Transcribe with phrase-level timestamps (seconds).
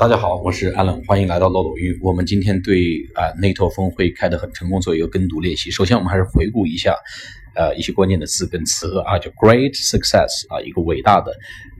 [0.00, 2.00] 大家好，我是 Allen，欢迎来到漏斗鱼。
[2.00, 5.70] 我们今天对啊 NATO 峰会开得很成功做一个跟读练习。
[5.70, 6.96] 首先，我们还是回顾一下
[7.54, 11.30] 呃一些关键的字跟词啊，就 great success 啊，一个伟大的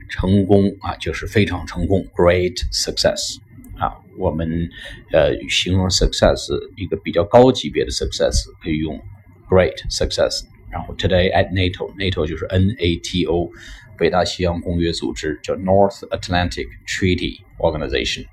[0.07, 3.39] 成功啊，就是非常成功，great success
[3.79, 3.97] 啊。
[4.19, 4.69] 我们
[5.11, 6.47] 呃形容 success
[6.77, 9.01] 一个比较高级别的 success 可以用
[9.49, 10.43] great success。
[10.71, 13.49] 然后 today at NATO，NATO 就是 NATO。
[13.97, 18.25] 北大西洋公约组织叫 North Atlantic Treaty Organization，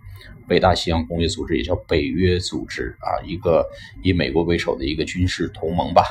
[0.48, 3.68] 北大西洋公约组织也叫北约组织啊，一个
[4.02, 6.04] 以美国为首的一个军事同盟吧。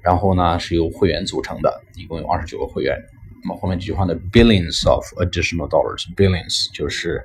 [0.00, 2.98] 然后呢，是由会员组成的，一共有二十九个会员。
[3.42, 7.24] 那么后面这句话呢，billions of additional dollars，billions 就是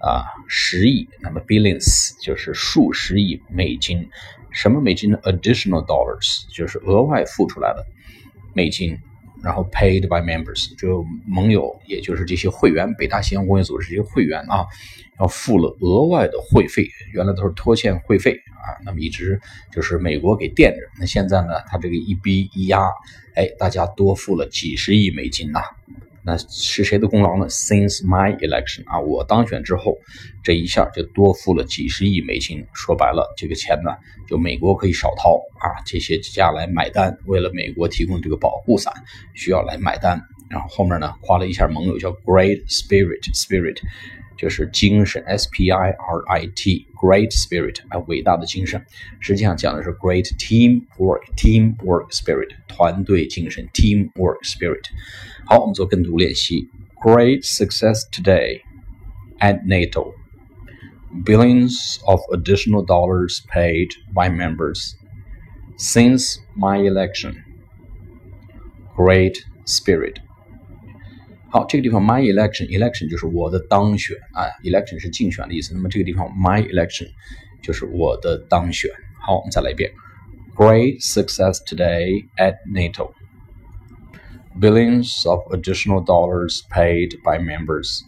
[0.00, 4.08] 啊十亿，那么 billions 就是数十亿美金。
[4.50, 7.84] 什么美金呢？additional dollars 就是额外付出来的
[8.54, 8.98] 美金。
[9.40, 14.66] 然后 paid by members，就盟友，也就是这些会员，北大西洋公约组织这些会员啊，
[15.20, 19.40] 要付了额外的会费，原来都是拖欠会费啊，那么一直
[19.70, 22.82] 就是美国给垫着，那现在呢，他这个一逼一压，
[23.36, 25.60] 哎，大家多付了几十亿美金呐。
[26.28, 29.96] 那是谁的功劳呢？Since my election 啊，我当选之后，
[30.44, 32.66] 这一下就多付了几十亿美金。
[32.74, 33.96] 说白了，这个钱呢，
[34.28, 35.80] 就美国可以少掏啊。
[35.86, 38.92] 这些家来买单，为了美国提供这个保护伞，
[39.34, 40.20] 需要来买单。
[40.49, 43.77] 然后后面呢，夸了一下盟友，叫 Great Spirit，Spirit。
[44.35, 48.83] 就是精神，S P I R I T，great spirit 啊，伟大的精神。
[49.19, 54.85] 实际上讲的是 great team work，team work spirit，团队精神，team work spirit。
[55.45, 56.67] 好，我们做跟读练习。
[56.95, 58.63] Great success today
[59.39, 60.13] at NATO.
[61.23, 64.95] Billions of additional dollars paid by members
[65.77, 67.35] since my election.
[68.97, 70.15] Great spirit.
[71.49, 75.73] 好，这个地方 my election，election 就是我的当选啊，election 是竞选的意思。
[75.75, 77.07] 那么这个地方 my election
[77.61, 78.89] 就是我的当选。
[79.21, 79.91] 好，我们再来一遍，
[80.55, 83.13] Great success today at NATO.
[84.59, 88.01] Billions of additional dollars paid by members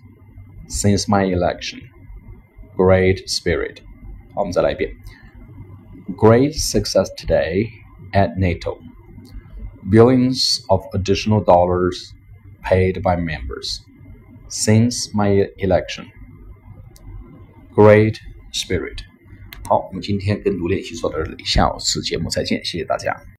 [0.68, 1.82] since my election.
[2.76, 3.78] Great spirit.
[4.34, 4.92] 好，我们再来一遍，
[6.18, 7.70] Great success today
[8.12, 8.80] at NATO.
[9.90, 12.12] Billions of additional dollars
[12.64, 13.82] paid by members
[14.50, 16.06] since my election.
[17.74, 18.18] Great
[18.54, 19.00] spirit.
[19.68, 23.26] 好，我们今天跟读练习做到这里，下次节目再见，谢谢大家。